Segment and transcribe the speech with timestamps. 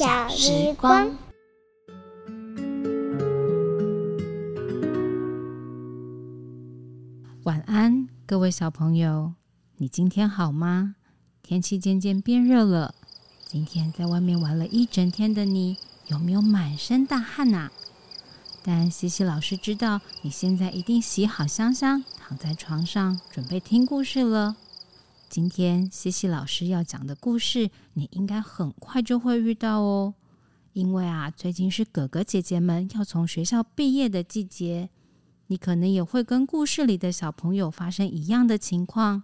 [0.00, 1.10] 小时光，
[7.42, 9.34] 晚安，各位小朋友，
[9.76, 10.94] 你今天好吗？
[11.42, 12.94] 天气渐渐变热了，
[13.44, 15.76] 今天在外面玩了一整天的你，
[16.06, 17.68] 有没有满身大汗呐？
[18.62, 24.56] 但西西老师知道你现在一定洗好香香，躺在床上准备听故事了。
[25.30, 30.12] 今天西西老师要讲的故事，你应该很快就会遇到哦。
[30.72, 34.90] 因为啊，最近是哥哥姐姐们要从学校毕业的季节，
[35.46, 39.22] 你可能也会跟故事里的小朋友发生一样的情况。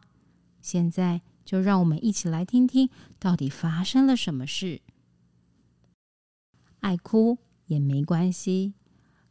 [0.61, 4.83] 现在就让我们一起来听听，到底发生了什么事。
[6.79, 8.75] 爱哭也没关系。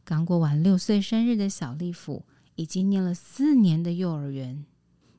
[0.04, 4.66] 刚过完六岁生日的小丽甫，已经念了四年的幼儿园，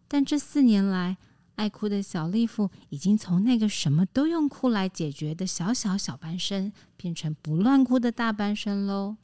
[0.08, 1.18] 但这四年来，
[1.58, 9.18] 爱哭的小丽芙已经从那个什么都用哭来解决的小小小班生，变成不乱哭的大班生喽。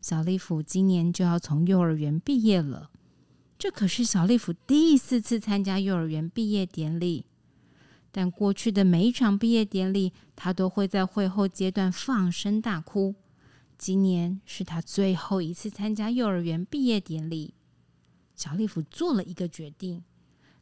[0.00, 2.92] 小丽芙今年就要从幼儿园毕业了，
[3.58, 7.26] 这可是小丽芙第四次参加幼儿园毕业典礼。
[8.12, 13.16] 但过去的每一场毕业典礼，她都会在会后阶段放声大哭。
[13.76, 17.54] 今年是她最后一次参加幼儿园毕业典礼，
[18.36, 20.04] 小丽芙做了一个决定。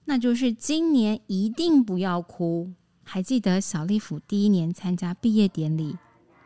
[0.08, 2.72] 那就是今年一定不要哭。
[3.02, 5.96] 还记得小丽甫第一年参加毕业典礼，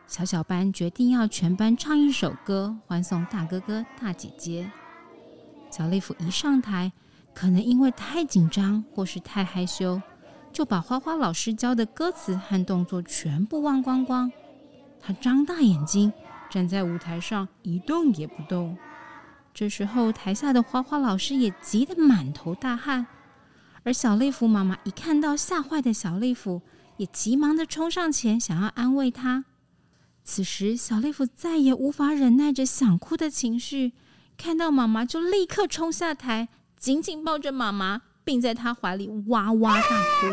[0.07, 4.69] 小小班决定要全班唱一首歌，欢送大哥哥大姐姐。
[5.69, 6.91] 小丽甫一上台，
[7.33, 10.01] 可能因为太紧张或是太害羞，
[10.51, 14.31] 就把花花老师教的歌词和动作全部忘光光。
[14.99, 16.11] 他张大眼睛
[16.49, 18.75] 站在舞台上一动也不动。
[19.53, 23.05] 这时候，台下的花花老师也急得满头大汗。
[23.83, 26.61] 而小丽芙妈妈一看到吓坏的小丽芙，
[26.97, 29.45] 也急忙的冲上前想要安慰她。
[30.23, 33.93] 此时，小丽芙再也无法忍耐着想哭的情绪，
[34.37, 36.47] 看到妈妈就立刻冲下台，
[36.77, 40.27] 紧紧抱着妈妈，并在她怀里哇哇大哭。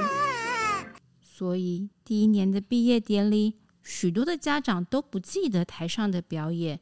[1.23, 6.81] 所以，第一年的毕业典礼，许多的家长都不记得台上的表演，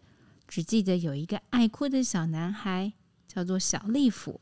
[0.48, 2.92] 只记得有一个爱哭的小男孩，
[3.28, 4.40] 叫做小丽芙。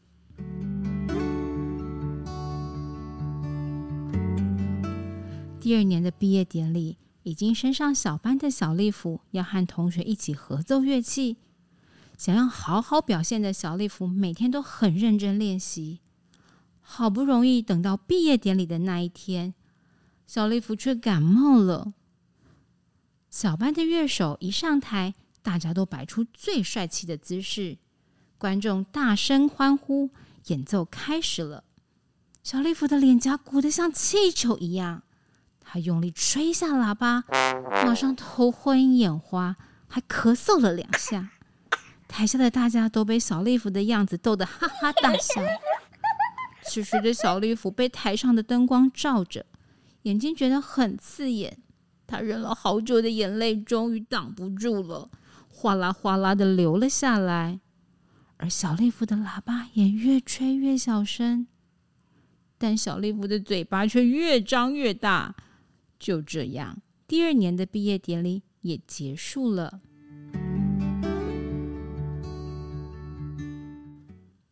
[5.64, 11.38] 第二年的毕业典礼，已经升上小班的小丽芙要和同学一起合奏乐器。
[12.19, 16.00] 想要好好表现的小丽芙，每天都很认真练习。
[16.82, 19.54] 好不容易等到毕业典礼的那一天，
[20.26, 21.94] 小丽芙却感冒了。
[23.31, 27.78] 小班的乐手一上台，大家都摆出最帅气的姿势，
[28.36, 30.10] 观众大声欢呼，
[30.48, 31.64] 演奏开始了。
[32.42, 35.03] 小丽芙的脸颊鼓得像气球一样。
[35.64, 37.25] 他用力吹下喇叭，
[37.84, 39.56] 马上头昏眼花，
[39.88, 41.30] 还咳嗽了两下。
[42.06, 45.42] 台下的大家都被小丽芙的样子逗得哈哈大笑。
[46.62, 49.44] 此时的小丽芙被台上的灯光照着，
[50.02, 51.58] 眼睛觉得很刺眼。
[52.06, 55.10] 她忍了好久的眼泪终于挡不住了，
[55.48, 57.58] 哗啦哗啦的流了下来。
[58.36, 61.46] 而小丽芙的喇叭也越吹越小声，
[62.58, 65.34] 但小丽芙的嘴巴却越张越大。
[66.04, 69.81] 就这样，第二年的毕业典礼也结束了。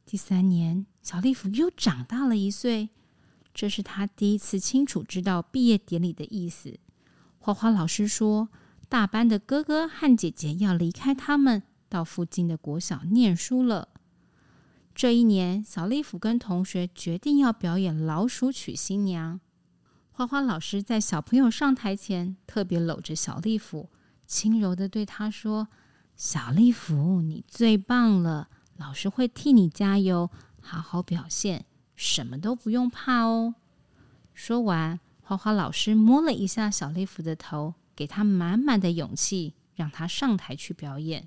[0.07, 2.89] 第三年，小丽芙又长大了一岁，
[3.53, 6.79] 这是她第一次清楚知道毕业典礼的意思。
[7.39, 8.49] 花花老师说，
[8.89, 13.89] 大班的哥哥和姐姐要离开他们，到附近的国小念书了。
[14.95, 19.39] 这一年，小丽芙跟同学决定要表演老鼠娶新娘。
[20.15, 23.89] 花花老师在小朋友上台前，特别搂着小丽芙，
[24.27, 25.69] 轻柔的对他说
[26.15, 30.31] ：“小丽芙，你最棒了，老师会替你加油，
[30.61, 31.65] 好好表现，
[31.97, 33.55] 什么都不用怕哦。”
[34.35, 41.27] 说完，花花老师摸了一下小丽芙的头，给她满满的勇气，让她上台去表演。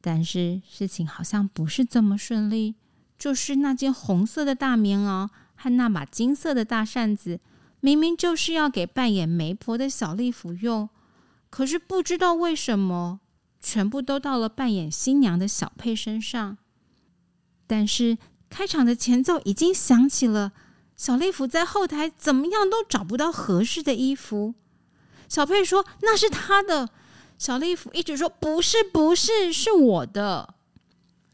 [0.00, 2.76] 但是事情好像不是这么顺利，
[3.18, 7.40] 就是那件红色的大棉袄和那把金色的大扇子。
[7.84, 10.88] 明明就是要给扮演媒婆的小丽服用，
[11.50, 13.20] 可是不知道为什么，
[13.60, 16.56] 全部都到了扮演新娘的小佩身上。
[17.66, 18.16] 但是
[18.48, 20.52] 开场的前奏已经响起了，
[20.96, 24.54] 小丽芙在后台怎么样都找不到合适的衣服。
[25.28, 26.88] 小佩说：“那是她的。”
[27.36, 30.54] 小丽芙一直说：“不是，不是，是我的。”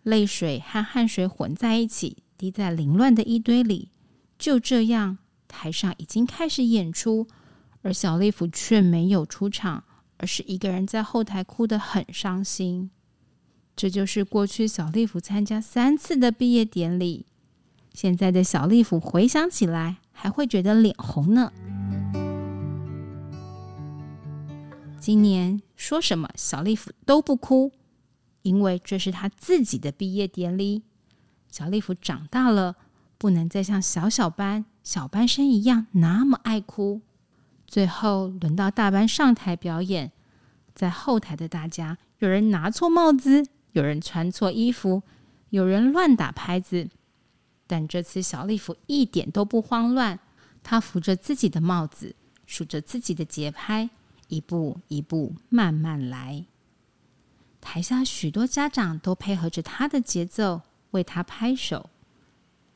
[0.02, 3.92] 泪水和汗水混在一起，滴在凌乱的一堆里。
[4.36, 5.18] 就这样。
[5.50, 7.26] 台上已经开始演出，
[7.82, 9.84] 而小丽芙却没有出场，
[10.18, 12.90] 而是一个人在后台哭得很伤心。
[13.74, 17.26] 这就是过去小丽芙参加三次的毕业典礼，
[17.92, 21.52] 现在的小丽芙回想起来还会觉得脸红呢。
[25.00, 27.72] 今年说什么小丽芙都不哭，
[28.42, 30.82] 因为这是她自己的毕业典礼。
[31.50, 32.76] 小丽芙长大了，
[33.16, 37.00] 不能再像小小班、小班生一样那么爱哭。
[37.66, 40.12] 最后轮到大班上台表演，
[40.74, 43.46] 在后台的大家，有人拿错帽子。
[43.72, 45.04] 有人穿错衣服，
[45.50, 46.88] 有人乱打拍子，
[47.68, 50.18] 但这次小丽芙一点都不慌乱。
[50.64, 52.16] 她扶着自己的帽子，
[52.46, 53.88] 数着自己的节拍，
[54.26, 56.46] 一步一步慢慢来。
[57.60, 61.90] 台下许多家长都配合着她的节奏，为她拍手。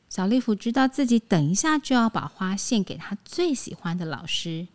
[0.09, 4.67] 小丽芙知道自己等一下就要把花献给她最喜欢的老师。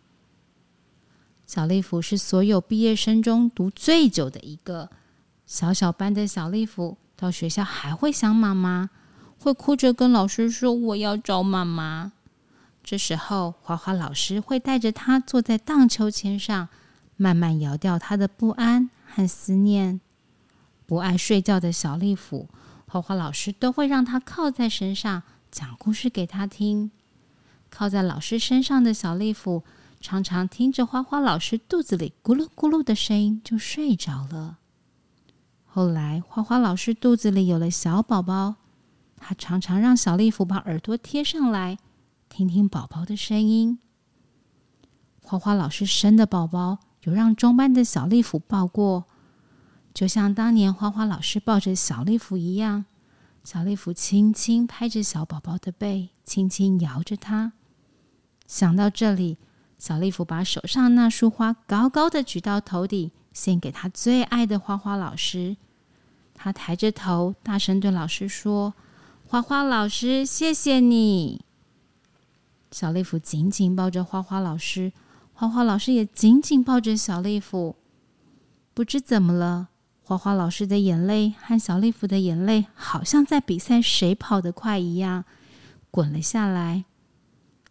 [1.46, 4.90] 小丽芙是所有毕业生中读最久的一个。
[5.46, 8.90] 小小班的小丽芙到学校还会想妈妈，
[9.38, 12.12] 会哭着跟老师说：“我要找妈妈。”
[12.84, 16.68] 这时候，花花老师会带着他坐在荡秋千上，
[17.16, 20.00] 慢慢摇掉他的不安和思念。
[20.86, 22.48] 不爱睡觉的小丽芙，
[22.90, 26.90] 花花老师都会让他靠在身上，讲故事给他听。
[27.70, 29.62] 靠在老师身上的小丽芙，
[30.00, 34.58] 常常听着花花老师肚子里咕噜咕噜的声音，就睡着了。
[35.66, 38.56] 后来，花花老师肚子里有了小宝宝，
[39.16, 41.78] 他常常让小丽芙把耳朵贴上来，
[42.28, 43.78] 听听宝宝的声音。
[45.22, 49.04] 花花老师生的宝宝有让中班的小丽芙抱过，
[49.92, 52.84] 就像当年花花老师抱着小丽芙一样，
[53.44, 57.52] 小丽芙轻轻拍着小宝宝的背，轻轻摇着它。
[58.46, 59.38] 想到这里，
[59.78, 63.10] 小丽芙把手上那束花高高的举到头顶。
[63.32, 65.56] 献给他最爱的花花老师，
[66.34, 68.74] 他抬着头，大声对老师说
[69.24, 71.44] ：“花花老师，谢谢你。”
[72.72, 74.92] 小丽芙紧紧抱着花花老师，
[75.32, 77.76] 花花老师也紧紧抱着小丽芙。
[78.74, 79.68] 不知怎么了，
[80.10, 85.24] 花花老师的眼泪和小丽芙的眼泪，好像在比赛谁跑得快一样，
[85.88, 86.84] 滚了下来。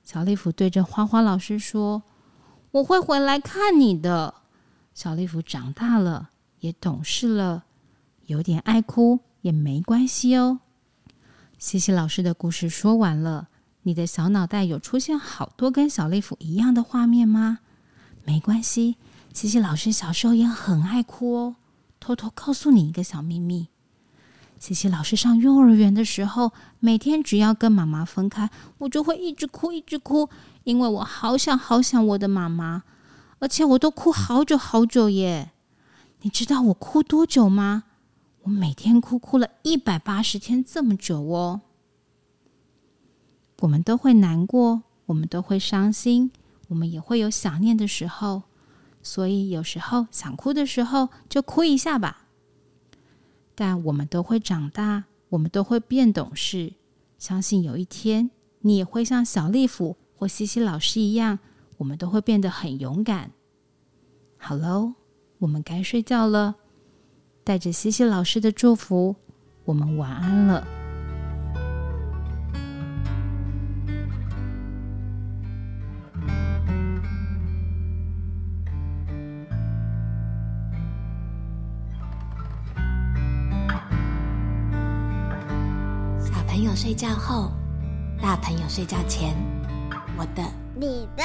[0.06, 2.02] 小丽芙对着花花老师说
[2.72, 4.36] ：“我会回来看你的。”
[4.96, 6.30] 小丽芙长大了，
[6.62, 7.66] 也懂事了，
[8.28, 10.62] 有点爱哭也没关系哦。
[11.58, 13.50] 西西老师的故事说完了，
[13.82, 17.60] 你的小脑袋有出现好多跟小丽芙一样的画面吗？
[18.24, 18.96] 没关系，
[19.34, 21.56] 西西老师小时候也很爱哭哦。
[22.00, 23.68] 偷偷告诉你一个小秘密：
[24.58, 28.50] 琪琪老师上幼儿园的时候，每天只要跟妈妈分开，
[28.80, 30.30] 我就会一直哭，一直哭，
[30.64, 32.84] 因为我好想好想我的妈妈。
[33.40, 35.52] 而且我都哭好久好久耶！
[36.22, 37.86] 你知道我哭多久吗？
[38.44, 41.62] 我每天哭哭了一百八十天这么久哦。
[43.62, 46.32] 我们都会难过，我们都会伤心，
[46.68, 48.44] 我们也会有想念的时候。
[49.02, 52.26] 所以有时候想哭的时候就哭一下吧。
[53.56, 56.74] 但我们都会长大，我们都会变懂事。
[57.18, 61.40] 相信有一天你也会像小丽芙或西西老师一样。
[61.78, 63.32] 我们都会变得很勇敢。
[64.38, 64.96] 好喽，
[65.38, 66.56] 我们该睡觉了。
[67.46, 69.16] 带着西西老师的祝福，
[69.64, 70.79] 我们晚安了。
[86.70, 87.50] 友睡觉后，
[88.22, 89.36] 大朋友睡觉前，
[90.16, 90.44] 我的，
[90.76, 91.24] 你的。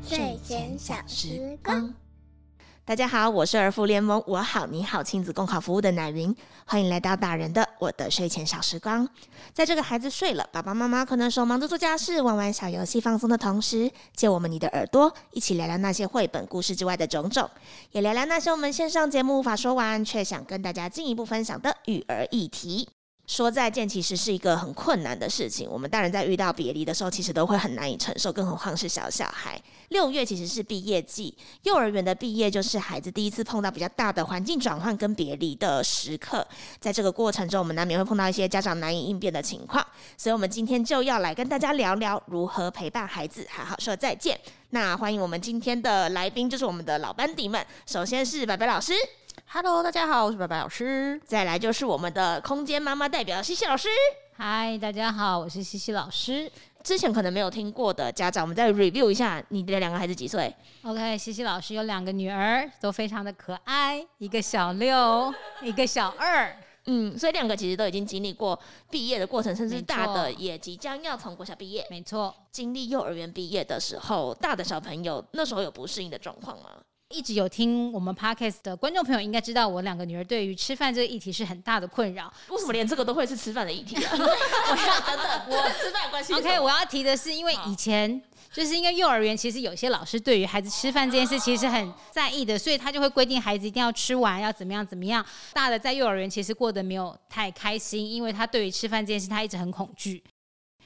[0.00, 1.92] 睡前小时光，
[2.82, 6.34] 大家好，我是儿福联盟我好你好亲子共考服务的奶云，
[6.64, 9.06] 欢迎来到大人的我的睡前小时光。
[9.52, 17.50] 在这个孩子睡了，爸爸妈妈可能手忙着做家事、玩玩小游戏、放松的同时，借我们你的耳朵，一起聊聊那些绘本故事之外的种种，
[17.92, 22.88] 也聊聊那些我们线上节目无法说完却想跟大家进一步分享的育儿议题。
[23.26, 29.60] 说再见其实是一个很困难的事情，我们大人在遇到别离的时候，其实都会很难以承受，更何况是小小孩。
[29.88, 36.46] 六月其实是毕业季，幼儿园的毕业就是孩子第一次碰到比较大的环境转换跟别离的时刻。
[36.80, 39.84] 在这个过程中，我们难免会碰到一些家长难以应变的情况，
[40.16, 44.38] 所以我们今天就要来跟大家聊聊如何陪伴孩子好好说再见。
[44.70, 47.64] 那欢迎我们今天的来宾，就是我们的老班底们。
[47.86, 48.92] 首先是白白老师。
[49.48, 51.20] Hello，大家好，我是白白老师。
[51.24, 53.88] 再来就是我们的空间妈妈代表西西老师。
[54.34, 56.50] 嗨，大家好，我是西西老师。
[56.82, 66.54] 之前可能没有听过的家长，我们再 review 一下你的两个孩子几岁？OK，西西老师有两个女儿，都非常的可爱，一个小六， 一个小二。
[66.86, 68.58] 嗯，所以两个其实都已经经历过
[68.90, 71.86] 毕业的过程，甚至大的也即将要从国小毕业。
[71.88, 76.70] 没错，经历幼儿园毕业的时候，大的小朋友那时候有不适应的状况吗？
[77.10, 82.32] 一直有听我们 Podcast 的观众朋友应该知道，我两个女儿对于吃饭这个议题是很大的困扰。
[82.48, 84.10] 为什么连这个都会是吃饭的议题啊？
[84.18, 88.20] 我要等等，我吃饭有关系 OK，我要提的是，因为以前
[88.52, 95.24] 就是因为幼儿园，其实有些老师对于孩子吃饭这件事其实很在意的，所以他就会规定孩子一定要吃完，要怎么样怎么样。
[95.52, 100.22] 大的在幼儿园其实过得没有太开心，因为他对于吃饭这件事他一直很恐惧。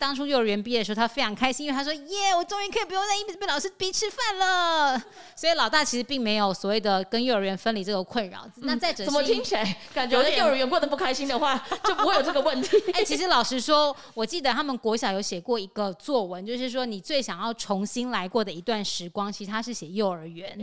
[0.00, 4.99] 当初幼儿园毕业的时候，他非常开心，因为他说：“耶，我终于可以不用再一直被老师逼吃饭了。”
[5.37, 8.49] 所以老大其实并没有所谓的跟幼儿园分离这个困扰。
[8.62, 12.83] 那再者怎么听起来感觉在幼儿园过得不开心的话，就不会有这个问题？
[12.95, 20.59] 哎、其实老实说，我记得他们国小有写过一个作文，就是说你最想要重新来过的一段时光，其实他是写幼儿园。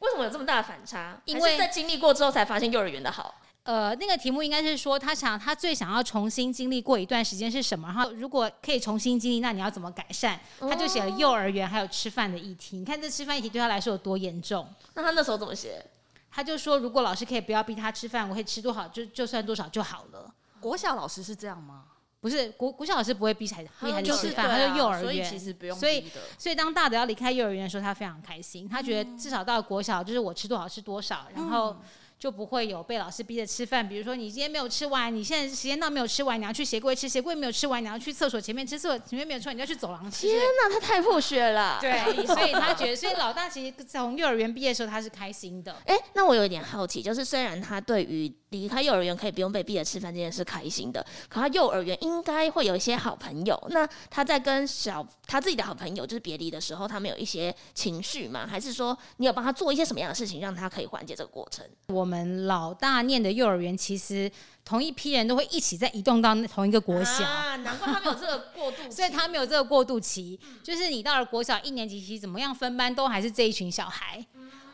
[0.00, 1.18] 为什么有这么大的反差？
[1.24, 3.34] 因为在经历过之后才发现幼儿园的好。
[3.64, 10.38] 呃，那个题目应该是说，他想他最想要重新经历过一段时间是什么，然后如果可以重新经历，那你要怎么改善？
[10.60, 12.76] 他就写了幼儿园还有吃饭的议题。
[12.76, 14.68] 你看这吃饭议题对他来说有多严重？
[14.92, 15.82] 那他那时候怎么写？
[16.30, 20.30] 他就说，如果老师可以不要逼他吃饭，我会吃多少就就算多少就好了。
[20.60, 21.84] 国小老师是这样吗？
[22.20, 31.76] 不是国国小老师不会逼孩子逼孩子就是吃饭，他就幼儿园，所以其实不用所以逼的所以当大的要离开幼儿园的时候，他非常开心，他觉得至少到国小就是我吃多少是多少，然后
[32.24, 33.86] 就不会有被老师逼着吃饭。
[33.86, 40.26] 比如说你今天没有吃完，你现在时间到没有吃完，你要去鞋柜吃，鞋柜没有吃完，你要去厕所前面吃，厕所前面没有吃完，你要去走廊吃。
[40.26, 41.76] 天哪，他太破血了。
[41.82, 45.76] 对，所以他觉得，所以老大其实从幼儿园毕业的时候他是开心的。
[45.84, 53.62] 哎、那我有一点好奇，就是虽然他对于离开幼儿园可以不用被逼着吃饭这件事开心的，可他幼儿园应该会有一些好朋友。
[53.68, 58.46] 那他在跟小他自己的好朋友就是别离的时候，他们有一些情绪吗？
[58.46, 61.66] 还是说你有帮他做一些什么样的事情，让他可以缓解这个过程？
[61.88, 62.13] 我们
[62.46, 64.30] 老大念的幼儿园，其实
[64.64, 67.24] 同一批人都会一起在移动到同一个国小。
[67.24, 74.24] 啊，难怪他没有这个过渡期， 所以他没有这个过渡期，就是你到了国小一年级，其实怎么样分班都还是这一群小孩。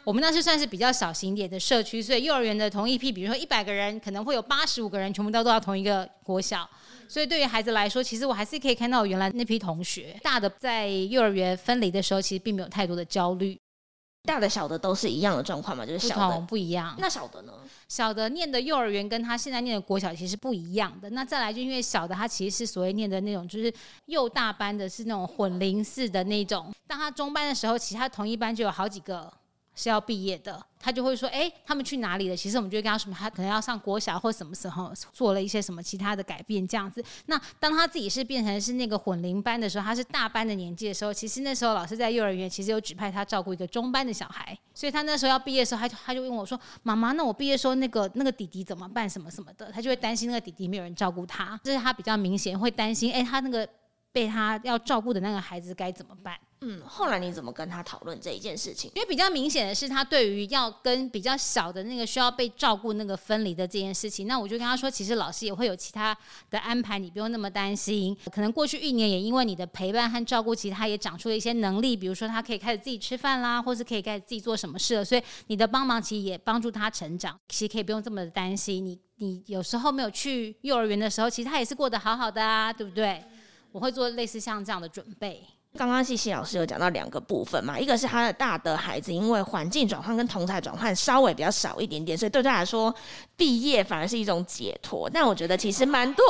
[0.03, 6.69] 我们那是算是比较小型点的社区，所以幼儿园的同一批，比如说一百个人，可能会有八十五个人全部都到同一个国小。
[7.07, 10.19] 所以对于孩子来说，其实我还是可以看到原来那批同学。
[10.23, 13.61] 大的在幼儿园分离的时候，其实并没有太多的焦虑，
[14.23, 16.47] 大的小的都是一样的状况嘛，就是小的同。
[16.47, 16.95] 不一样。
[16.99, 17.53] 那小的呢？
[17.89, 21.09] 小的念的幼儿园跟他现在念的国小其实不一样的。
[21.11, 23.73] 那再来就因为小的他其实是所谓念的那种就是
[24.07, 26.73] 幼大班的，是那种混龄式的那种。
[26.87, 29.33] 当他中班的时候，其实他同一班就有好几个
[29.81, 37.03] 是要毕业的，他就会说：“哎、他们去哪里了？”其实我们就会跟他说，他可能要上国小或什么时候做了一些什么其他的改变这样子。
[37.27, 49.09] 那当他自己是变成是那个混龄班的时候，他是大班的年纪的时候，其实那时候老师在幼儿园其实有指派他照顾一个中班的小孩，所以他那时候要毕业的时候，他就他就问我说：“妈妈，那我毕业的时候那个那个弟弟怎么办？
[49.09, 53.67] 什么什么的？”他就会担心那个弟弟没有人照顾他，这是他比较明显会担心，哎、他那个
[54.13, 56.37] 被他要照顾的那个孩子该怎么办？
[56.63, 58.91] 嗯，后来你怎么跟他讨论这一件事情？
[58.95, 66.15] 因为比较明显的是，他对于要跟比较小的那个需要被照顾那个分离的这件事情，那我就跟他说，其实老师也会有其他
[66.51, 68.15] 的安排，你不用那么担心。
[68.31, 75.03] 可能过去一年也因为你的陪伴和照顾，其实他也长出了一些能力，比如说他可以开始自己吃饭啦，或是可以开始自己做什么事了。
[75.03, 78.85] 所以你的帮忙其实也帮助他成长，其实可以不用这么担心。
[78.85, 83.25] 你你有时候没有去幼儿园的时候，其实他也是过得好好的啊，对不对？
[83.73, 85.43] 我会做类似像这样的准备。
[85.79, 92.93] 刚刚西西老师有讲到两个部分嘛，一个是他的大的孩子，因为环境转换跟同才转换稍微比较少一点点，所以对他来说，
[93.37, 95.09] 毕业反而是一种解脱。
[95.09, 96.25] 但我觉得其实蛮多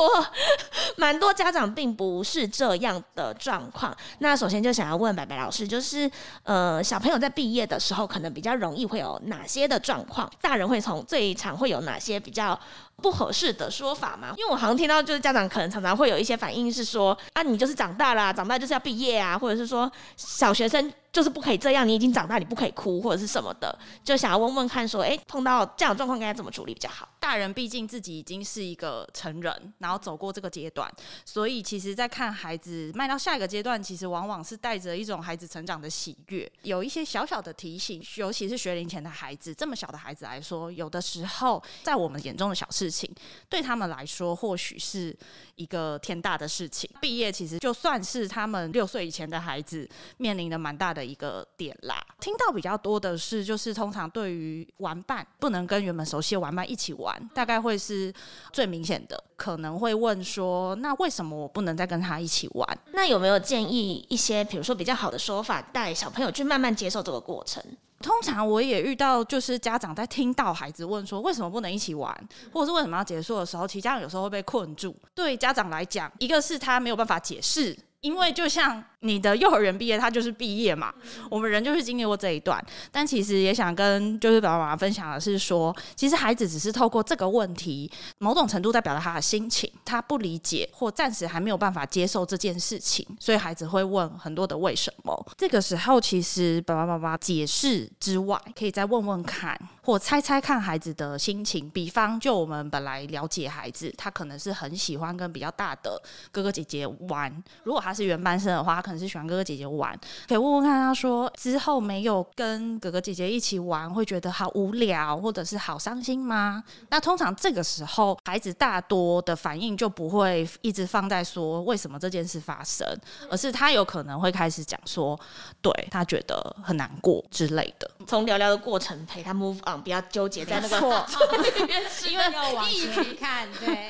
[0.95, 3.95] 蛮多家长并不是这样的状况。
[4.19, 6.09] 那首先就想要问白白老师，就是
[6.43, 10.31] 呃，小朋友在毕业的时候，可能比较容易会有哪些的状况？
[10.39, 12.57] 大人会从最常会有哪些比较
[12.97, 14.35] 不合适的说法吗？
[14.37, 27.07] 因为我好像听到就是家长可能常常会有一些反应是说啊，你就是长大啦、长大就是要毕业啊，或者是说小学生就是不可以这样，你已经长大，你不可以哭或者是什么的，就想要问问看说，哎、碰到这样的状况该怎么处理比较好？
[27.19, 30.91] 大人毕竟自己已经是一个成人，然后走过这个阶段，
[31.25, 43.13] 所以其实，在看孩子迈到下一个阶段，其实往往是带着一种孩子成长的喜悦，有一些小小的提醒，尤其是学龄前的孩子，这么小的孩子来说，有的时候在我们眼中的小事情，
[43.49, 45.15] 对他们来说或许是
[45.55, 46.89] 一个天大的事情。
[47.01, 49.87] 毕业其实就算是他们六岁以前的孩子，
[50.17, 52.01] 面临的蛮大的一个点啦。
[52.21, 57.01] 听到比较多的是，就是通常对于玩伴不能跟原本熟悉的玩伴一起玩。
[57.01, 58.13] 玩，大概会是
[58.53, 59.23] 最明显的。
[59.35, 62.77] 可能会问说，那为什么我不能再跟他一起玩？
[62.93, 67.59] 那有没有建议一些，比如说比较好的说法，带小朋友去慢慢接受这个过程？
[68.03, 72.15] 通常我也遇到，就是家长在听到孩子问说为什么不能一起玩，
[72.53, 74.95] 或者是为什么要结束的时候，其实家长有时候会被困住。
[75.15, 77.75] 对家长来讲，一个是他没有办法解释。
[78.01, 80.93] 因为就像你的幼儿园毕业，他就是毕业嘛。
[81.29, 95.25] 我们人就是经历过这一段，但其实也想跟就是爸爸妈妈分享的是说，其实孩子只是透过这个问题，某种程度在表达他的心情，他不理解或暂时还没有办法接受这件事情，所以孩子会问很多的为什么。
[95.37, 99.59] 这个时候，其实爸爸妈妈解释之外，可以再问问看。
[99.83, 105.99] 或猜猜看孩子的心情，比方就我们本来了解孩子，他可能是很喜欢跟比较大的
[106.31, 107.43] 哥哥姐姐玩。
[107.63, 109.97] 如果他是原班生的话，他可能是喜欢哥哥姐姐玩。
[110.27, 116.63] 可以问问看他说，之后没有跟哥哥姐姐一起玩，会觉得好无聊，或者是好伤心吗？
[116.89, 122.87] 那通常这个时候，孩子大多的反应就不会一直放在说为什么这件事发生，
[123.29, 125.19] 而是他有可能会开始讲说，
[125.61, 127.89] 对他觉得很难过之类的。
[128.05, 129.59] 从聊聊的过程陪他 move。
[129.81, 131.05] 不要纠结在那个错，
[132.11, 133.47] 因为要往前 看。
[133.53, 133.89] 对，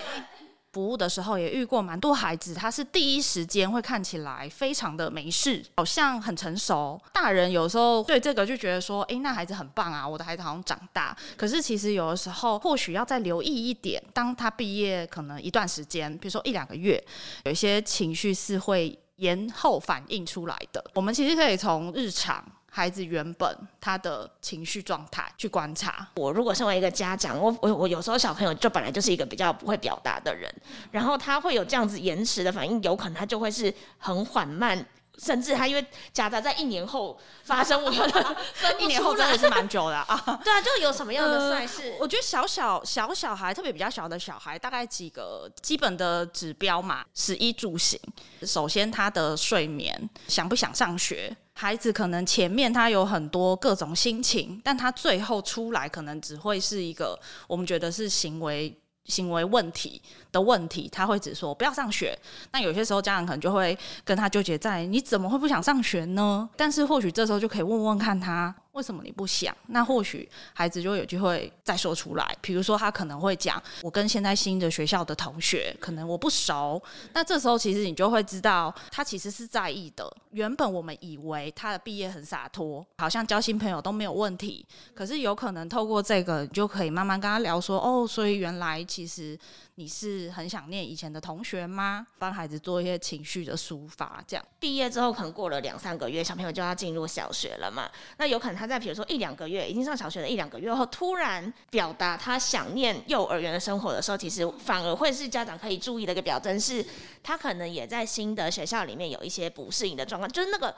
[0.74, 7.00] 服务的时候也遇过蛮多孩子，他是第一时间会看起来非常的没事，好像很成熟。
[7.12, 11.16] 大人有时候对这个就觉得说，哎，那孩子很棒啊，我的孩子好像长大。
[11.36, 17.04] 可是其实有的时候，或许要再留意一点，当他毕业可能一段时间，比如说一两个月，
[17.44, 20.82] 有一些情绪是会延后反映出来的。
[20.94, 22.44] 我们其实可以从日常。
[22.74, 26.08] 孩子原本他的情绪状态去观察。
[26.16, 30.50] 我如果身为一个家长，我我我有时候小朋友就本来就是一个比较不会表达的人，
[30.90, 34.86] 然后他会有这样子延迟的反应，有可能他就会是很缓慢，
[35.18, 38.38] 甚至他因为夹杂在一年后发生，我觉得
[38.80, 40.18] 一年后真的是蛮久的啊。
[40.44, 41.96] 对啊，就有什么样的赛事？
[42.00, 48.00] 我觉得小小小小孩，特别比较小的小孩，大概几个基本的指标嘛，食衣住行。
[48.44, 51.36] 首先他的睡眠，想不想上学？
[51.54, 58.76] 孩子可能前面他有很多各种心情，但他最后出来可能只会是一个我们觉得是行为
[59.12, 62.18] 行为问题的问题，他会只说不要上学。
[62.52, 66.50] 那有些时候家长可能就会跟他纠结在你怎么会不想上学呢？
[66.56, 68.56] 但是或许这时候就可以问问看他。
[68.72, 69.56] 为什么你不想？
[69.68, 72.38] 那或许孩子就有机会再说出来。
[72.42, 76.82] 比如说，他可能会讲：“我跟现在新的学校的同学，可能我不熟。”
[77.14, 80.10] 那这时候其实你就会知道，他其实是在意的。
[80.32, 84.66] 原本我们以为他的毕业很洒脱，好像交新朋友都没有问题。
[84.96, 89.38] 可是有可能透过这个，你就可以慢慢跟他聊说：“哦，所以原来其实。”
[89.76, 92.06] 你是很想念以前的同学吗？
[92.20, 97.90] 帮孩子做一些情绪的抒发，这样毕业之后可能过了两三个月，小朋友就要进入小学了嘛？
[98.18, 106.86] 那有可能他在比如说一两个月，已经上小学的一两个月后，突然表达他想念幼儿园的生活的时候，其实反而会是家长可以注意的一个表征，是
[107.24, 110.76] 他可能也在新的学校里面有一些不适应的状况，就是那个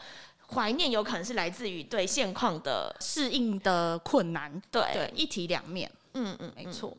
[0.53, 6.95] 怀念有可能是来自于对现况的适应的困难，对，一体两面，嗯嗯，没错。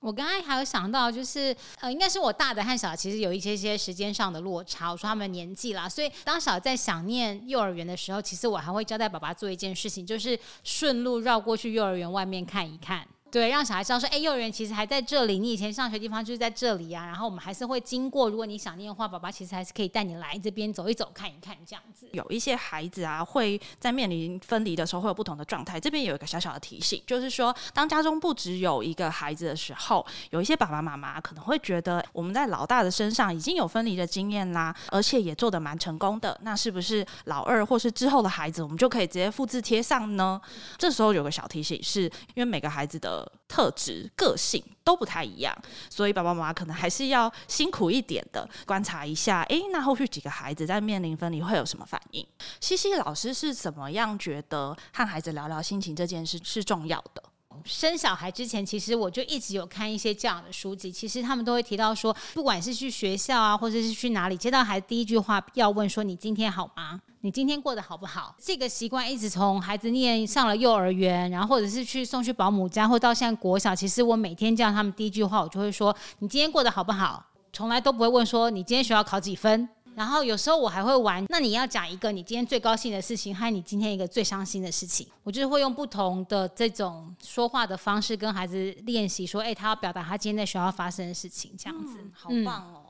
[0.00, 4.90] 我刚才还有想到，就是呃，应该是我大的和小，其实有一些些时间上的落差。
[4.90, 13.06] 我说他们年纪啦，所以当小在想念幼儿园的时候，其实我还会交代爸爸做一件事情，就是顺路绕过去幼儿园外面看一看。
[13.30, 17.06] 对，让小孩知道说，哎，幼儿园其实还在这里，你以前上学地方就是在这里啊。
[17.06, 22.08] 然后我们还是会经过，如果你想念的话，爸爸其实还是可以带你来这边走一走、看一看这样子。
[22.10, 25.78] 有一些孩子啊，会在面临分离的时候会有不同的状态。
[25.78, 36.36] 这边有一个小小的提醒，就是说，当家中不只有一个孩子的时候，有一些爸爸妈妈可能会觉得，我们在老大的身上已经有分离的经验啦，而且也做得蛮成功的。
[36.42, 40.40] 那是不是老二或是之后的孩子，我们就可以直接复制贴上呢？
[40.76, 42.02] 这时候有个小提醒，是
[42.34, 43.19] 因为每个孩子的。
[43.48, 45.56] 特质、个性都不太一样，
[45.88, 49.42] 所以爸爸妈妈可能还是要辛苦一点的观察一下。
[49.44, 52.26] 诶，那后续几个孩子在面临分离会有什么反应？
[52.60, 57.22] 西西老师是怎么样觉得和孩子聊聊心情这件事是重要的？
[57.64, 67.00] 生小孩之前，其实我就一直有看一些这样的书籍，其实他们都会提到说，不管是去学校啊，或者是去哪里，接到孩子第一句话要问说：“你今天好吗？
[67.22, 85.06] 你今天过得好不好？”这个习惯一直从孩子念上了幼儿园，然后或者是去送去保姆家，或到现在国小，其实我每天叫他们第一句话，我就会说：“你今天过得好不好？”从来都不会问说：“你今天学校考几分？”然后有时候我还会玩，那你要讲一个你今天最高兴的事情，和你今天一个最伤心的事情。
[85.22, 92.86] 我就是会用不同的这种说话的方式跟孩子练习，说，哎，他要表达他今天在学校发生的事情，这样子，好棒哦！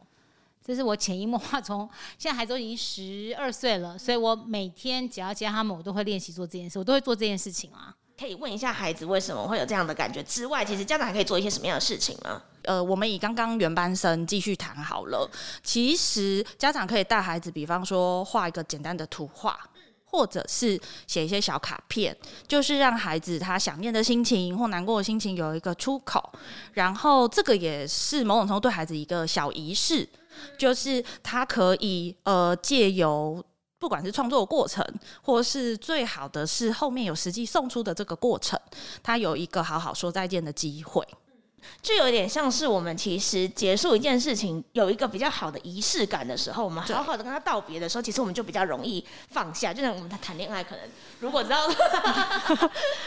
[0.62, 7.96] 这是我潜移默化，从现在孩子都已经十二岁了，所以我每天只要接他们，我都会练习做这件事，我都会做这件事情啊。
[8.20, 12.42] 可以问一下孩子为什么会有这样的感觉之外，其实家长还可以做一些什么样的事情吗？
[12.64, 15.26] 呃，我们以刚刚原班生继续谈好了。
[15.62, 19.58] 其实家长可以带孩子，比方说画一个简单的图画，
[20.04, 22.14] 或者是写一些小卡片，
[22.46, 26.30] 就是让孩子他想念的心情或难过的心情有一个出口。
[26.74, 30.06] 然后这个也是某种程度对孩子一个小仪式，
[30.58, 33.42] 就是他可以呃借由。
[33.80, 34.84] 不管是创作的过程，
[35.22, 38.60] 或是最好的是后面有实际送出的这个过程，
[39.02, 41.02] 他有一个好好说再见的机会。
[41.82, 49.72] 就有点像是我们其实结束一件事情，有一个比较好的仪式感的时候，我们好好的跟他道别的时候，其实我们就比较容易放下。
[49.72, 50.84] 就像我们在谈恋爱，可能
[51.20, 51.68] 如果知道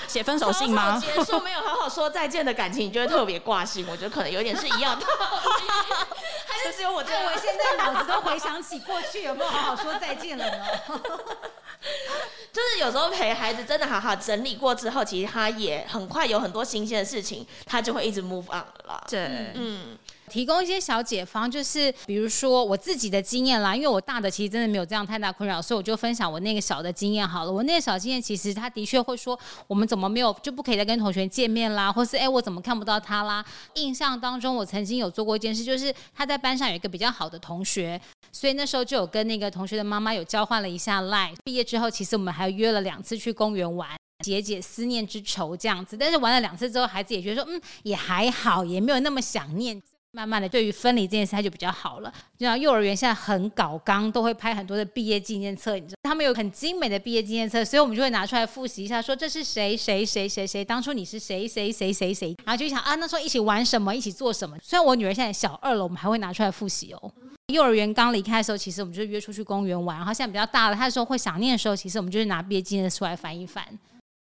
[0.07, 0.99] 写分手信吗？
[0.99, 3.85] 结束没有好好说再见的感情，你就会特别挂心。
[3.89, 5.05] 我觉得可能有点是一样的，
[6.47, 10.65] 还是只有我这我现在脑子都回想起过去有没有好好说再见了呢？
[12.53, 19.03] 就是有时候陪孩子真的好好整理过之后，其实他也很快有很多新鲜的事情，他就会一直 move on 了。
[19.09, 19.97] 对，嗯。
[20.29, 27.51] 提供一些小解方，就是比如说我自己的经验啦，因为我大的其实真的没有这样太大困扰，所以我就分享我那个小的经验好了。
[27.51, 33.43] 我那个小经验其实他的确会说，我们怎么没有就不可以再跟同学见面啦，或是哎我怎么看不到他啦？
[33.75, 37.99] 印象当中我曾经有做过一件事，就是他在班上有一个比较好的同学，
[38.31, 41.33] 所以那时候就有跟那个同学的妈妈有交换了一下 line。
[41.43, 43.89] 毕业之后，其实我们还约了两次去公园玩，
[44.23, 45.97] 解解思念之愁这样子。
[45.97, 49.81] 但是玩了两次之后，孩子也觉得说，嗯，也还好，也没有那么想念。
[50.15, 52.13] 慢慢的，对于分离这件事，他就比较好了。
[52.37, 64.55] 就像幼儿园现在很搞纲，都会拍很多的毕业纪念册，你知道，他们有很精美的毕业纪念册，所以我们就会拿出来复习一下，说这是谁谁谁谁谁，当初你是谁谁谁谁谁，然后就想啊，那时候一起玩什么，一起做什么。
[64.61, 67.11] 虽然我女儿现在小二了，我们还会拿出来复习哦。
[67.51, 73.65] 幼儿园刚离开的时候，其实我们就约出去公园玩，然后现在比较大了，他说会想念的时候，其实我们就是拿毕业纪念册出来翻一翻。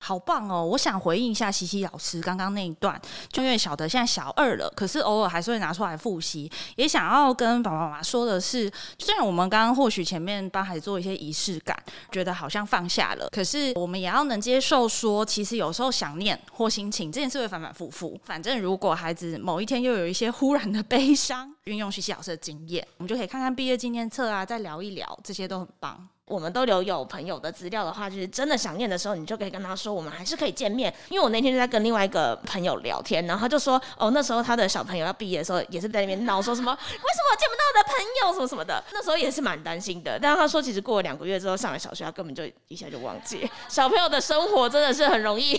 [0.04, 0.66] 好棒哦！
[0.66, 3.00] 我想回应一下西西老师刚刚那一段，
[3.32, 6.52] 就因为小的现在小二了，可是偶尔还是会拿出来复习。
[6.76, 11.78] 也想要跟爸爸妈妈说的是，虽然我们刚刚或许前面帮孩子做一些仪式感，
[12.12, 18.20] 觉得好像放下了，可是我们也要能接受说，其实有时候想念或心情这件事会反反复复。
[18.26, 26.10] 反正如果孩子某一天又有一些忽然的悲伤， 运用西西老师的经验，我们就可以看看毕业纪念册啊，再聊一聊，这些都很棒。
[26.32, 30.94] 我们都留有朋友的资料的话，就是真的想念的时候，你就可以跟他说，我们还是可以见面。
[31.10, 38.82] 因为我那天就在跟另外一个朋友聊天，然后他就说，哦，那时候他的小朋友要毕业的时候，也是在那边闹，说什么为什么见不到我的朋友，什么什么的。
[38.94, 40.18] 那时候也是蛮担心的。
[40.18, 43.50] 但是他说，其实过了两个月之后上了小学，他根本就一下就忘记。
[43.68, 45.54] 小朋友的生活真的是很容易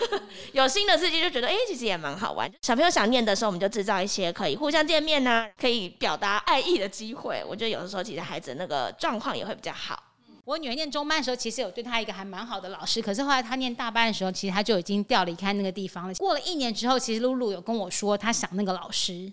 [0.52, 2.50] 有新的事情，就觉得哎，其实也蛮好玩。
[2.62, 7.42] 小朋友想念的时候，我们就制造一些可以互相见面呢，可以表达爱意的机会。
[7.46, 10.02] 我觉得有的时候，其实孩子那个状况也会比较好。
[10.44, 13.02] 我女儿念中班的时候，其实有对她一个还蛮好的老师。
[13.02, 16.14] 可是后来她念大班的时候，其实她就已经调离开那个地方了。
[16.14, 19.30] 过了一年之后，其实露露有跟我说，她想那个老师，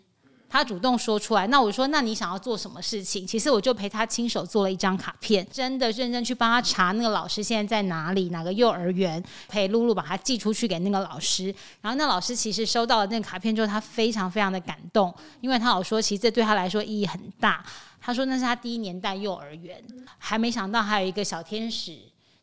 [0.50, 1.48] 他主动说出来。
[1.48, 3.26] 那我说，那你想要做什么事情？
[3.28, 11.54] 其实我就陪他亲手做了一张卡片，真的认真去帮他查那个老师现在在哪里，哪个幼儿园，陪露露把它寄出去给那个老师。
[11.82, 17.66] 然后那老师其实收到了那个卡片之后，他非常非常的感动，因为他老说，其实这对他来说意义很大。
[18.00, 19.84] 他说那是他第一年带幼儿园，
[20.18, 21.98] 还没想到还有一个小天使。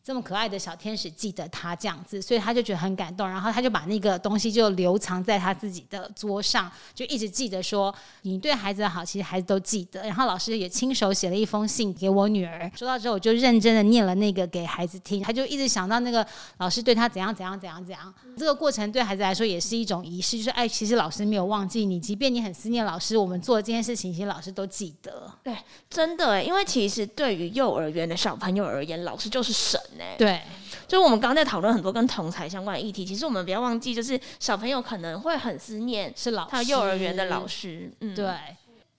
[0.05, 10.01] 这么可爱的小天使记得他这样子，所以他就觉得很感动，然后他就把那个东西就留藏在他自己的桌上，就一直记得说你对孩子的好，其实孩子都记得。
[10.03, 16.25] 然后老师也亲手写了一封信给我女儿，收到之后我就认真的念了那个给孩子听，他就一直想到那个
[16.57, 18.13] 老师对他怎样怎样怎样怎样。
[18.35, 25.31] 这个过程对孩子来说也是一种仪式，就是哎，其实老师没有忘记你，即便你很思念老师，我们做这件事情，其实老师都记得。
[25.41, 25.55] 对，
[25.89, 29.79] 真的，因为其实对于幼儿园的小朋友而言，老师就是神。
[30.17, 30.41] 对，
[30.87, 38.25] 就是我们刚刚在讨论很多跟同才相关的议题，其实我们不要忘记，就是小朋友可能会很思念是老他幼儿园的老师，嗯，对。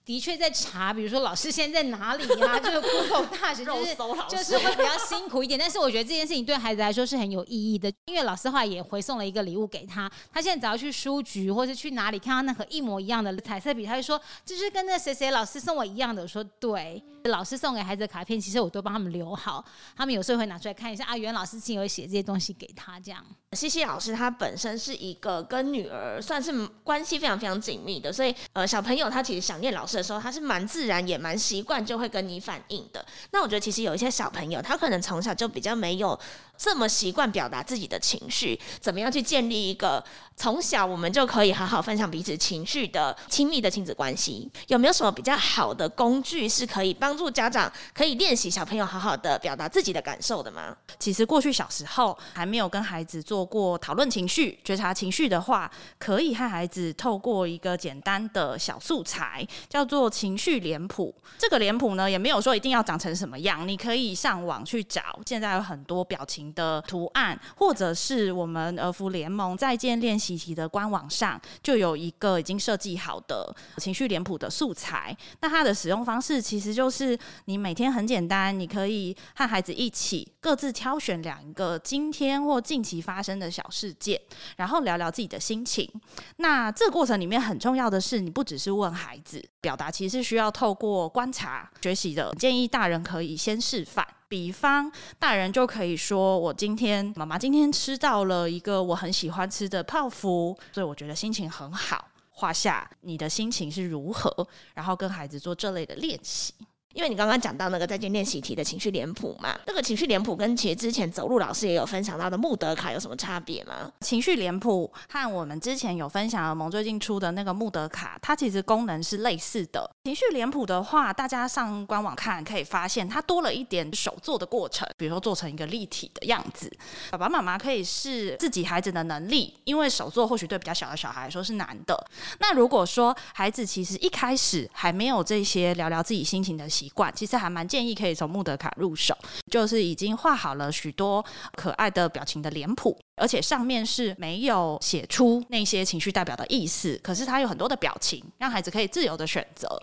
[0.05, 2.59] 的确在查，比如说老师现在在哪里呀？
[2.61, 3.97] 就是 Google 大学，就是
[4.29, 5.59] 就是会比较辛苦一点。
[5.59, 10.11] 但是我觉得这件事情对孩子来说是很有意义的，因为老师后来也回送了一个礼物给他。
[10.31, 16.23] 他现在只要去书局或者去哪里看到那盒一模一样的彩色笔，他就说这是跟那谁谁老师送我一样的。
[16.23, 19.65] 我说对，老师送给孩子的卡片，其实我都帮他们留好，
[19.97, 23.25] 他们有时候会拿出来看一下啊，袁老师亲有写这些东西给他这样。
[23.53, 33.05] 西西老师他本身是一个跟女儿算是关系非常非常紧密的，所以呃小朋友他其实想念老师的时候，他是蛮自然也蛮习惯就会跟你反应的。
[33.31, 36.19] 那我觉得其实有一些小朋友他可能从小就比较没有
[36.57, 40.03] 这么习惯表达自己的情绪，怎么样去建立一个
[40.37, 44.51] 从小我们就可以好好分享彼此情绪的亲密的亲子关系？
[44.69, 50.77] 有没有什么比较好的工具是可以帮助家长可以练习小朋友好好的表达自己的感受的吗？
[50.99, 61.15] 其实过去小时候还没有跟孩子做过讨论情绪、觉察情绪的话，可以和孩子透过一个简单的小素材，叫做情绪脸谱。
[61.39, 65.21] 这个脸谱呢，也没有说一定要长成什么样，你可以上网去找。
[65.27, 75.17] 现在有很多表情的图案，或者是我们儿福联盟在建练习题的官网上就有一个已经设计好的情绪脸谱的素材。
[75.41, 84.21] 那它的使用方式其实就是你每天很简单，你可以和孩子一起各自挑选两个今天或近期发生的小事件，
[84.57, 85.91] 然后聊聊自己的心情。
[86.37, 92.33] 那这个过程里面很重要的是，你不只是问孩子表达，其实需要透过观察学习的。
[92.39, 94.07] 建议大人可以先示范。
[94.29, 106.53] 比方，大人就可以说：“我今天妈妈今天吃到了一个我很喜欢吃的泡芙，所以我觉得心情很好。”画下你的心情是如何，然后跟孩子做这类的练习。
[106.95, 113.91] 因为你刚刚讲到那个在线练习题的情绪脸谱嘛，那个情绪脸谱跟其实之前走路老师也有分享到的穆德卡有什么差别吗？
[114.01, 119.91] 情绪脸谱和我们之前有分享的蒙最近出的那个穆德卡，它其实功能是类似的。
[120.05, 126.71] 情绪脸谱的话，大家上官网看可以发现，它多了一点手做的过程，比如说做成一个立体的样子。
[127.11, 132.07] 爸爸妈妈可以试自己孩子的能力，因为手做或许对比较小的小孩来说是难的。
[132.39, 139.17] 那如果说孩子其实一开始还没有这些聊聊自己心情的习，习惯其实还蛮建议可以从穆德卡入手，
[139.51, 141.25] 就是已经画好了许多
[141.57, 149.81] 可爱的表情的脸谱，而且上面是没有写出那些情绪代表的意思，可是它有很多的表情，让孩子可以自由的选择。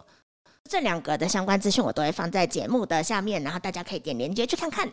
[0.70, 4.88] 这两个的相关资讯我都会放在节目的下面，然后大家可以点链接去看看。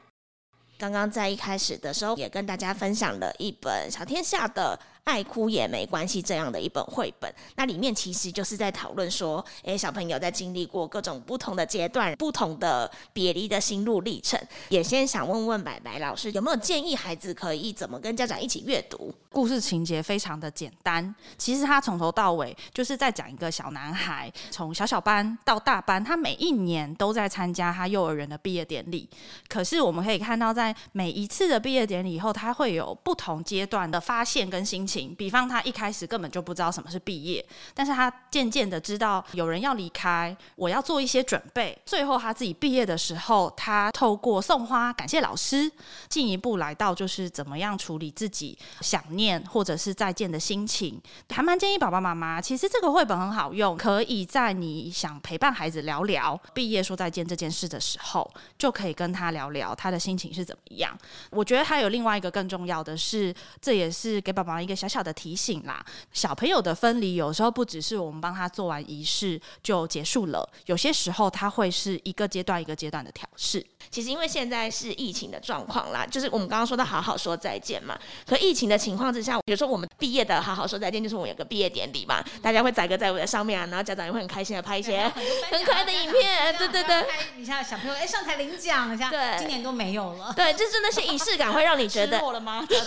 [0.79, 4.79] 刚刚在一开始的时候也跟大家分享了一本小天下的。
[5.05, 14.39] 爱哭也没关系，这样的一本绘本，那里面其实就是在讨论说，诶，小朋友在经历过各种不同的阶段、不同的别离的心路历程。
[14.69, 19.15] 也先想问问白白老师，有没有建议孩子可以怎么跟家长一起阅读？
[19.31, 29.09] 故事情节非常的简单，其实他从头到尾就是在讲一个小男孩从小小班到大班，他每一年都在参加他幼儿园的毕业典礼。
[29.49, 34.98] 可是我们可以看到，在每一次的毕业典礼以后，他会有不同阶段的发现跟心情。
[35.17, 41.77] 比方，他一开始根本就不知道什么是毕业，但是他渐渐的知道有人要离开，我要做一些准备。
[41.85, 45.71] 最后他自己毕业的时候，他透过送花感谢老师，
[46.09, 51.01] 进一步来到就是怎么样处理自己想念或者是再见的心情。
[51.29, 60.97] 还蛮建议爸爸妈妈，其实这个绘本很好用，可以在你想陪伴孩子聊聊毕业说再见这件事的时候，就可以跟他聊聊他的心情是怎么样。
[61.31, 64.89] 我觉得还有另外一个更重要的是，这也是给爸爸一个小。
[64.89, 73.65] 小的提醒啦，小朋友的分离有时候不只是我们帮他做完仪式就结束了，有些时候他会是一个阶段一个阶段的调试。
[73.91, 77.99] 其实因为现在是疫情的状况啦，就是我们刚刚说的好好说再见嘛。
[78.27, 85.11] 可疫情的情况之下，比如说我们毕业的好好说再见，就是我们有个毕业典礼嘛，大家会载歌载舞在上面啊，然后家长也会很开心的拍一些
[85.51, 87.07] 很可爱的影片，对对对。
[87.37, 90.33] 你像小朋友哎上台领奖，像今年都没有了。
[90.37, 92.67] 对，就是那些仪式感会让你觉得 过了吗？
[92.69, 92.79] 说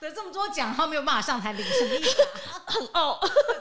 [0.00, 2.16] 得这么多奖，他没有办法上台领，什么意思？
[2.66, 3.18] 很哦。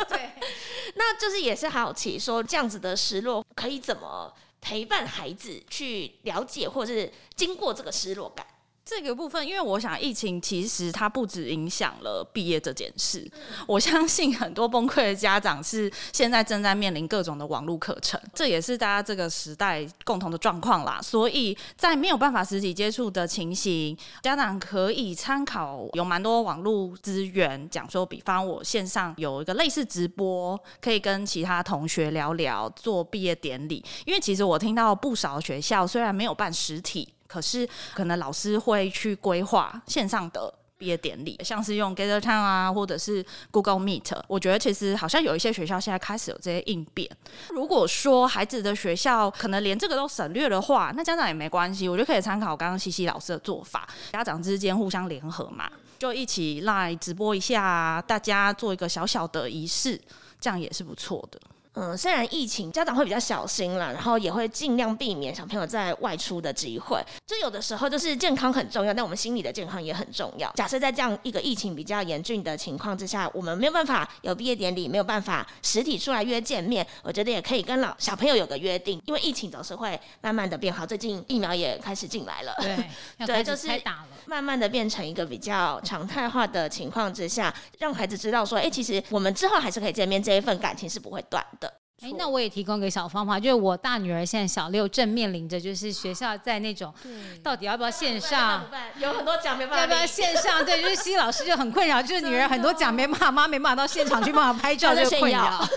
[0.08, 0.32] 对，
[0.96, 4.32] 那就是也是好奇说这样子的失落可以怎么？
[4.62, 8.46] 陪伴孩子去了解，或者是经过这个失落感。
[8.90, 13.30] 这个部分，因为我想疫情其实它不止影响了毕业这件事，
[13.68, 21.02] 我相信很多崩溃的家长是现在正在面临各种的网络课程，这也是大家这个时代共同的状况啦。
[21.02, 33.84] 所以在没有办法实体接触的情形，家长可以参考有蛮多网络资源，讲说，比方我线上有一个类似直播，可以跟其他同学聊聊做毕业典礼。
[34.06, 37.10] 因为其实我听到不少学校虽然没有办实体。
[37.28, 44.16] 可是，可能老师会去规划线上的毕业典礼，像是用 Gather Town 啊，或者是 Google Meet。
[44.28, 47.10] 我觉得其实好像有一些学校现在开始有这些应变。
[47.50, 60.00] 如果说孩子的学校可能连这个都省略的话，那家长也没关系，我就可以参考刚刚西西老师的做法，家长之间互相联合嘛，就一起来直播一下，大家做一个小小的仪式，
[60.40, 61.40] 这样也是不错的。
[61.80, 67.00] 嗯，虽然疫情，家长会比较小心啦，然后也会尽量避免小朋友在外出的机会。
[67.28, 70.52] 就有的时候就是健康很重要，但我们心理的健康也很重要。
[70.54, 80.84] 假设在这样一个疫情比较严峻的情况之下，我们没有办法有毕业典礼，没有办法实体出来约见面，我觉得也可以跟老小朋友有个约定，因为疫情总是会慢慢的变好。
[80.84, 82.56] 最近疫苗也开始进来了，
[83.20, 83.68] 对，对就是。
[84.26, 91.67] 慢慢的变成一个比较常态化的情况之下，让孩子知道说，哎、其实我们之后还是可以见面，这一份感情是不会断的。
[92.04, 96.94] 哎，那我也提供个小方法，就是我大女儿现在小六，正面临着就是学校在那种
[97.42, 98.64] 到底要不要线上。
[99.00, 100.64] 有很多奖没办法要不要线上？
[100.64, 105.68] 对，就是西老师就很困扰，就是女儿很多奖没办法，妈没办法到现场去帮她拍照，就困扰。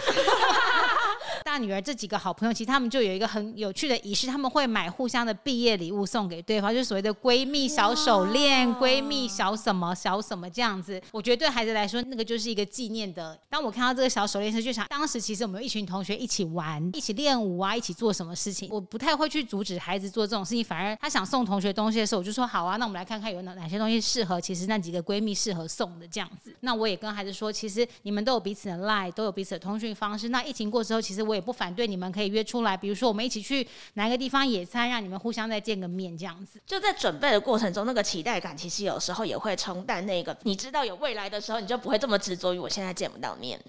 [1.44, 11.00] 大女儿这几个好朋友，其实他们就有一个很有趣的仪式，他们会买互相的毕业礼物送给对方，就所谓的闺蜜小手链、闺蜜小什么小什么这样子。
[11.12, 13.38] 我觉得对孩子来说，那个就是一个纪念的。
[13.48, 18.68] 当我看到这个小手链时，就想当时其实我们有一群同学一起玩，一起练舞啊，一起做什么事情。
[18.70, 26.54] 我不太会去阻止孩子做这种事情，反而他想送同学东西的时候，我就说好啊，那我们来看看有哪哪些东西适合，其实那几个闺蜜适合送的这样子。
[26.60, 30.28] 那我也跟孩子说，其实你们都有彼此的 line，都有彼此的通讯方式。
[30.28, 36.60] 那疫情过之后，其实我也不反对你们可以约出来，比如说我们一起去哪个地方野餐，让你们互相再见个面这样子。
[36.66, 43.60] 就在准备的过程中，那个期待感其实有时候也会冲淡那个，你知道有未来的时候，你就不会这么执着于我现在见不到面。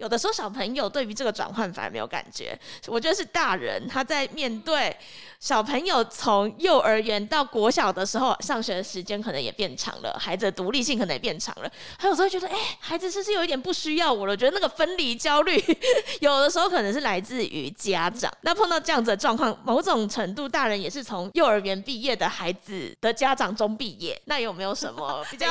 [0.00, 4.96] 有的时候小朋友对于这个转换反而没有感觉，我觉得是大人他在面对
[5.38, 14.32] 小朋友从幼儿园到国小的时候，上学的时间可能也变长了，孩子的独立性可能也变长了，他有时候觉得，哎、孩子是不是有一点不需要我了？
[14.32, 15.62] 我觉得那个分离焦虑，
[16.20, 18.32] 有的时候可能是来自于家长。
[18.40, 25.46] 那碰到这样子的状况，某种程度大人也是从幼儿园毕业的孩子的家长中毕业，那有没有什么比较？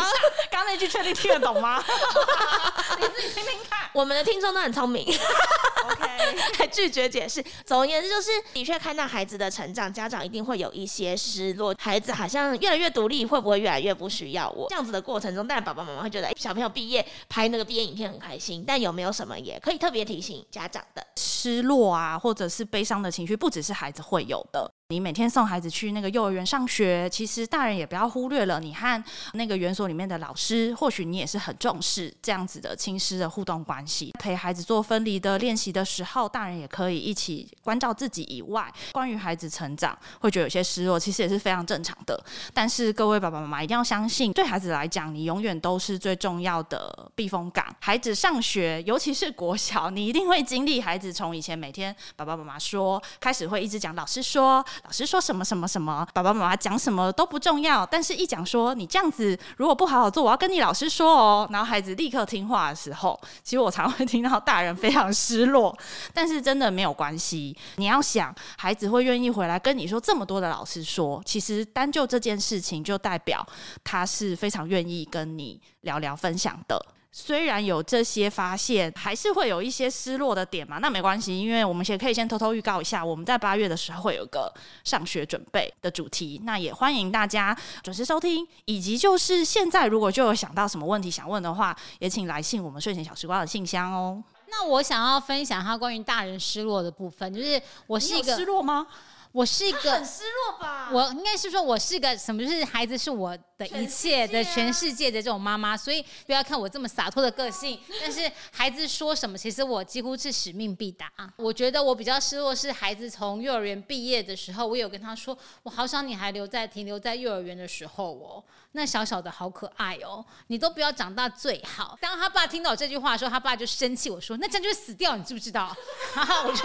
[0.50, 1.84] 刚刚那句确定听得懂吗？
[3.00, 5.04] 你自己听听看我们的听众都很聪明。
[5.04, 6.09] OK，
[6.58, 7.44] 还拒绝解释。
[7.66, 11.76] 总而言之，就是的确看到孩子的成长，家长一定会有一些失落。
[11.80, 14.68] 孩子好像越来越独立，会不会越来越不需要我？
[14.70, 18.64] 这样子的过程中，当然爸爸妈妈会觉得，哎、小朋友毕业拍那个毕业影片很开心。
[18.68, 21.06] 但有没有什么也可以特别提醒家长的？
[21.18, 24.70] 失落啊，或者是悲伤的情绪，不只是孩子会有的。
[24.92, 29.04] 你每天送孩子去那个幼儿园上学，其实大人也不要忽略了，你和
[29.34, 34.12] 那个园所里面的老师，或许你也是很重视这样子的亲师的互动关系。
[34.20, 42.22] 陪孩子做分离的练习的时候，大人也可以一起关照自己以外，关于孩子成长会觉得有些失落，其实也是非常正常的。
[42.54, 47.66] 但是各位爸爸妈妈一定要相信，对孩子来讲，你永远都是最重要的避风港。
[47.80, 65.78] 孩子上学，尤其是国小，你一定会经历孩子从以前每天爸爸妈妈说，开始会一直讲老师说，老师说什么什么什么，爸爸妈妈讲什么都不重要，但是一讲说你这样子如果不好好做，我要跟你老师说哦，然后孩子立刻听话的时候，其实我常会听到大人非常失落，
[66.14, 73.46] 但是真的没有关系，你要想孩子会愿意回来跟你说这么多的老师说，其实单就这件事情就代表
[73.84, 76.84] 他是非常愿意跟你聊聊分享的。
[77.12, 94.24] 虽然有这些发现，还是会有一些失落的点嘛，那没关系，因为我们也可以先偷偷预告一下，我们在八月的时候会有个上学准备的主题，那也欢迎大家准时收听，以及就是现在如果就有想到什么问题想问的话，也请来信我们睡前小时光的信箱哦。
[94.50, 98.88] 那我想要分享他关于大人失落的部分，就是我是一个失落吗？
[99.32, 102.44] 我是一个失落吧我应该是说，我是个什么？
[102.44, 111.12] 就是孩子是我的一切的全世界的这种妈妈，所以不要看我这么洒脱的个性，但是孩子说什么，其实我几乎是使命必达。
[111.36, 118.42] 我觉得我比较失落是孩子从幼儿园毕业的时候，我有跟他说，我好想你还留在停留在幼儿园的时候哦，
[118.72, 121.98] 那小小的好可爱哦，你都不要长大最好。
[122.00, 125.76] 当他爸听到这句话的时候，他爸就生气，我说那这样就会死掉，你知不知道？
[126.16, 126.64] 然后我就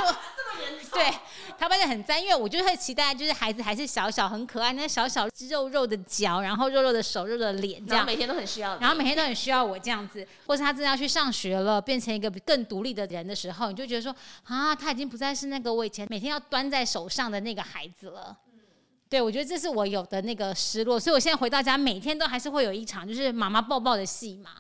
[0.93, 1.13] 对
[1.59, 8.07] 他爸就很赞，因为我就会期待，就是孩子还是小小很可爱，那小小肉肉的脚，然后肉肉的手、肉肉的脸这样。
[8.07, 18.37] 每天都很需要，然后每天都很需要我这样子，或是他真的要去上学了，变成一个更独立的人的时候，你就觉得说啊，他已经不再是那个我以前每天要端在手上的那个孩子了。
[19.09, 24.51] 对，我觉得这是我有的那个失落，所以我现在回到家，每天都还是会有一场就是妈妈抱抱的戏嘛。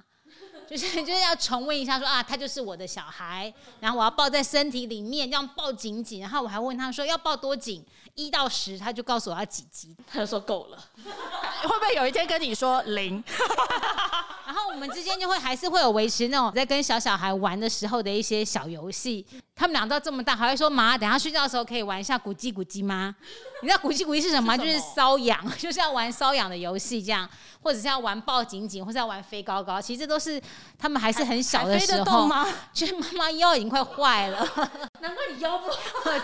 [0.68, 9.96] 就是 就是要重温一下说啊，他就是我的小孩，然后我要抱在身体里面，这样抱紧紧，然后我还问他说要抱多紧，一到十，他就告诉我要几级。
[10.06, 10.78] 他就说够了。
[11.62, 13.22] 会不会有一天跟你说零？
[14.46, 19.26] 然后我们之间就会还是会有维持那种在跟小小孩玩的时候的一些小游戏。
[19.56, 23.14] 他们俩到这么大，还会说妈，等下睡觉的时候可以玩一下咕叽咕叽吗？
[23.62, 24.56] 你知道咕叽咕叽是什么吗？
[24.56, 27.28] 就是瘙痒， 就是要玩瘙痒的游戏这样，
[27.62, 29.80] 或者是要玩抱紧紧，或者要玩飞高高。
[29.80, 30.42] 其实这都是
[30.76, 32.46] 他们还是很小的时候吗？
[32.74, 34.38] 就是妈妈腰已经快坏了，
[35.00, 35.76] 难怪你腰不好。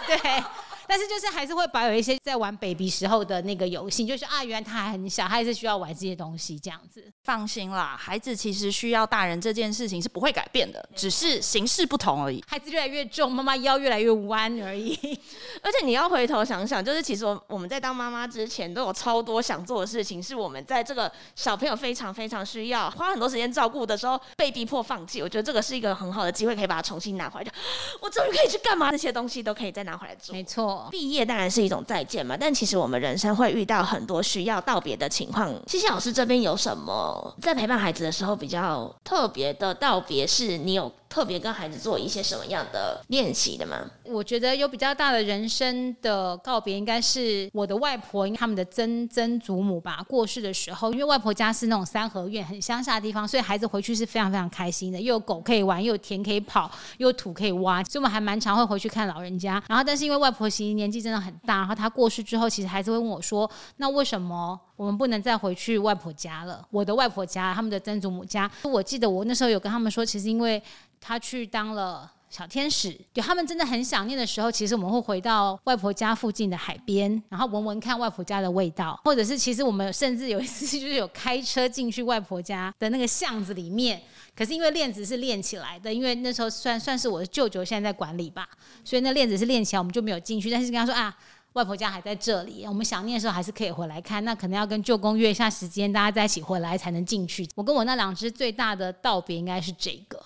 [0.06, 0.44] 对。
[0.90, 7.00] 但是就是还是会保有一些在玩 baby 时候的那个游戏，就是啊，原来他还很小，他也是需要玩这些东西这样子。
[7.22, 12.42] 放心啦，孩子其实需要大人这件事情是不会改变的，只是形式不同而已。
[12.48, 14.92] 孩子越来越重，妈妈腰越来越弯而已。
[15.62, 25.22] 而且你要回头想想，就是其实我们在当妈妈之前都有超多想做的事情，是我们在这个小朋友非常非常需要花很多时间照顾的时候被逼迫放弃。
[25.22, 27.44] 我觉得这个是一个很好的机会，可以把它重新拿回来。
[27.44, 27.52] 就
[28.00, 28.90] 我终于可以去干嘛？
[28.90, 30.34] 这些东西都可以再拿回来做。
[30.34, 31.60] 没错，毕业当然是。
[31.60, 32.34] 一种再见嘛？
[32.40, 35.54] 但其实我们人生会遇到很多需要道别的情况。
[35.66, 40.26] 西西老师这边有什么在陪伴孩子的时候比较特别的道别？
[40.26, 40.90] 是你有？
[41.10, 43.84] 特别跟孩子做一些什么样的练习的吗？
[44.04, 59.60] 我觉得有比较大的人生的告别，应该是我的外婆，因为他们的曾曾祖母吧过世的时候，因为外婆家是那种三合院，很乡下的地方，所以孩子回去是非常非常开心的，又有狗可以玩，又有田可以跑，又有土可以挖，所以我们还蛮常会回去看老人家。
[59.66, 66.66] 然后，但是因为外婆其实年纪真的很大，然后她过世之后，其实孩子会问我说：“那为什么我们不能再回去外婆家了？
[66.70, 70.62] 我的外婆家，他们的曾祖母家。”我记得我那时候有跟他们说，其实因为。
[71.02, 83.98] 他去当了小天使，就他们真的很想念的时候，其实我们会回到外婆家附近的海边，然后闻闻看外婆家的味道，或者是其实我们甚至有一次就是有开车进去外婆家的那个巷子里面，
[84.36, 88.46] 可是因为链子是链起来的，因为那时候算算是我的舅舅现在在管理吧，
[88.84, 90.50] 所以那链子是链起来，我们就没有进去。
[90.50, 91.16] 但是跟他说啊，
[91.54, 97.48] 外婆家还在这里，我们想念的时候还是可以回来看，那可能要跟舅公约一下时间，大家在一起回来才能进去。
[97.56, 100.20] 我跟我那两只最大的道别应该是这个。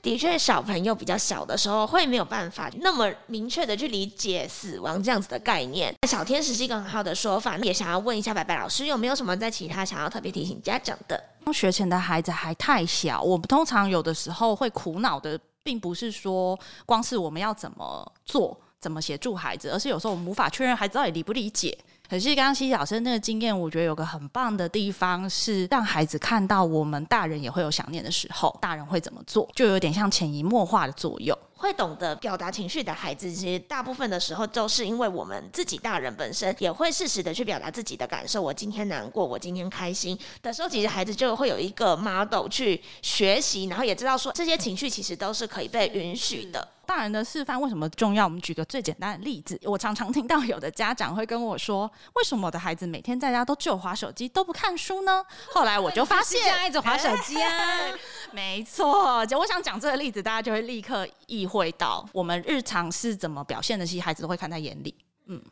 [0.00, 5.92] 的确，小朋友比较小的时候会没有办法那么明确的去理解死亡这样子的概念。
[6.06, 11.20] 小天使是一个很好的说法，也想要问一下白白老师，有没有什么在其他想要特别提醒家长的？
[11.52, 21.76] 学前的孩子还太小，我们通常有的时候会苦恼的，并不是说光是我们要怎么做、怎么协助孩子，而是有时候我们无法确认孩子到底理不理解。
[22.08, 31.36] 可是刚刚西西老师那个经验，我觉得有个很棒的地方是让孩子看到我们大人也会有想念的时候，大人会怎么做，就有点像潜移默化的作用。
[31.58, 38.40] 会懂得表达情绪的孩子，其实大部分的时候就是因为我们自己大人本身也会适时的去表达自己的感受。
[38.40, 46.66] 我今天难过，我今天开心的时候，其实孩子就会有一个 model 去学习，然后也知道说这些情绪其实都是可以被允许的。
[46.86, 48.24] 大人的示范为什么重要？
[48.24, 57.50] 我们举个最简单的例子，我常常听到有的家长会跟我说：“为什么我的孩子每天在家都只有滑手机，都不看书呢？” 后来我就发现， 一直滑手机啊，
[58.32, 59.24] 没错。
[59.26, 64.94] 就我想讲这个例子，大家就会立刻意会到我们日常是怎么表现的，其实孩子都会看在眼里。
[65.26, 65.42] 嗯。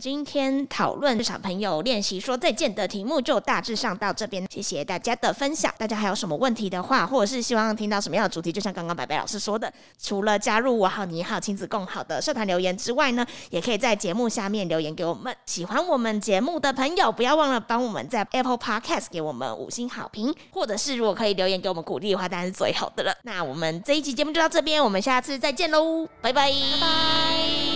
[0.00, 5.74] 今天讨论小朋友练习说再见的题目就大致上到这边，谢谢大家的分享。
[5.76, 15.34] 大家还有什么问题的话，或者是希望听到什么样的主题，就像刚刚白白老师说的，除了加入我好你好亲子共好的社团留言之外呢，也可以在节目下面留言给我们。
[15.46, 23.12] 喜欢我们节目的朋友，不要忘了帮我们在 Apple Podcast 给我们五星好评，或者是如果可以留言给我们鼓励的话，当然是最好的了。
[23.24, 27.67] 那我们这一期节目就到这边，我们下次再见喽，拜拜，拜拜。